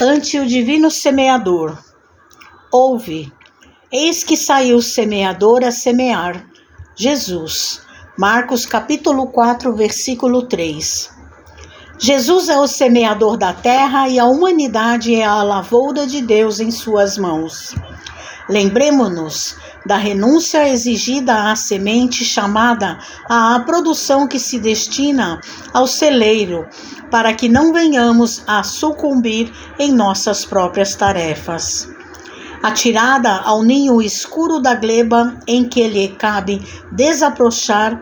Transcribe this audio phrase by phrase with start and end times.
[0.00, 1.78] ante o divino semeador.
[2.72, 3.32] Ouve,
[3.92, 6.44] eis que saiu o semeador a semear.
[6.96, 7.82] Jesus.
[8.18, 11.10] Marcos capítulo 4, versículo 3.
[11.98, 16.70] Jesus é o semeador da terra e a humanidade é a lavoura de Deus em
[16.70, 17.74] suas mãos.
[18.48, 19.56] Lembremos-nos
[19.86, 25.40] da renúncia exigida à semente chamada à produção que se destina
[25.72, 26.66] ao celeiro,
[27.10, 31.88] para que não venhamos a sucumbir em nossas próprias tarefas.
[32.62, 38.00] Atirada ao ninho escuro da gleba em que lhe cabe desabrochar,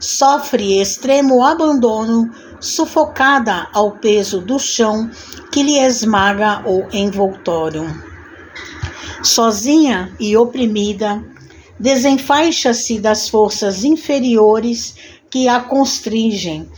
[0.00, 5.08] sofre extremo abandono, sufocada ao peso do chão
[5.52, 8.13] que lhe esmaga o envoltório
[9.24, 11.24] sozinha e oprimida,
[11.80, 14.94] desenfaixa-se das forças inferiores
[15.30, 16.68] que a constringem,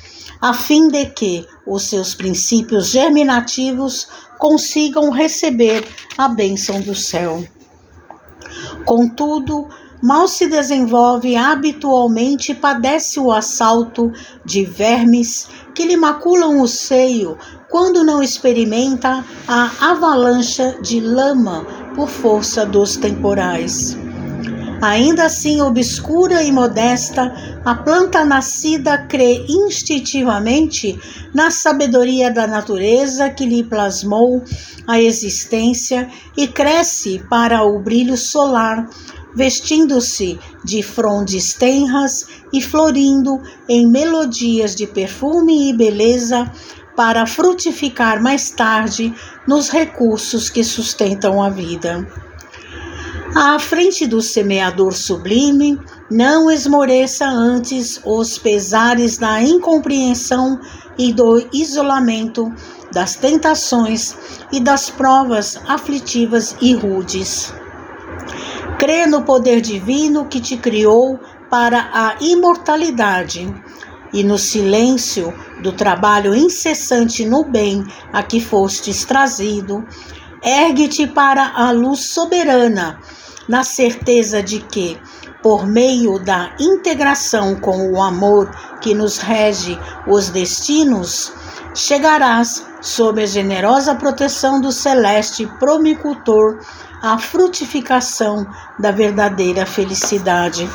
[0.41, 5.84] a fim de que os seus princípios germinativos consigam receber
[6.16, 7.45] a bênção do céu.
[8.84, 9.69] Contudo,
[10.02, 14.12] mal se desenvolve habitualmente padece o assalto
[14.44, 17.36] de vermes que lhe maculam o seio
[17.69, 23.97] quando não experimenta a avalanche de lama por força dos temporais.
[24.83, 31.00] Ainda assim obscura e modesta, a planta nascida crê instintivamente
[31.34, 34.44] na sabedoria da natureza que lhe plasmou
[34.86, 38.86] a existência e cresce para o brilho solar,
[39.34, 46.52] vestindo-se de frondes tenras e florindo em melodias de perfume e beleza
[46.97, 49.14] para frutificar mais tarde
[49.47, 52.06] nos recursos que sustentam a vida.
[53.36, 55.78] À frente do semeador sublime,
[56.11, 60.58] não esmoreça antes os pesares da incompreensão
[60.97, 62.50] e do isolamento,
[62.91, 64.17] das tentações
[64.50, 67.52] e das provas aflitivas e rudes.
[68.78, 73.55] Crê no poder divino que te criou para a imortalidade
[74.12, 79.86] e no silêncio do trabalho incessante no bem a que fostes trazido,
[80.42, 83.00] ergue-te para a luz soberana,
[83.48, 84.98] na certeza de que,
[85.42, 88.50] por meio da integração com o amor
[88.80, 91.33] que nos rege os destinos,
[91.74, 96.61] chegarás, sob a generosa proteção do celeste promicultor,
[97.02, 98.47] à frutificação
[98.79, 100.69] da verdadeira felicidade.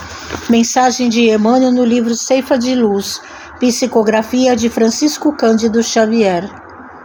[0.49, 3.21] Mensagem de Emmanuel no livro Ceifa de Luz,
[3.59, 6.60] psicografia de Francisco Cândido Xavier.